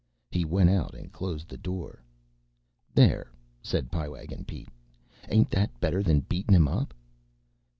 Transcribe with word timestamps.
He 0.31 0.45
went 0.45 0.71
out 0.71 0.95
and 0.95 1.11
closed 1.13 1.47
the 1.47 1.57
door. 1.59 2.03
"There," 2.91 3.31
said 3.61 3.91
Pie 3.91 4.07
Wagon 4.09 4.45
Pete. 4.45 4.69
"Ain't 5.29 5.51
that 5.51 5.79
better 5.79 6.01
than 6.01 6.21
beatin' 6.21 6.55
him 6.55 6.67
up?" 6.67 6.95